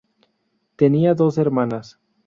[0.77, 1.99] Tenía dos hermanas.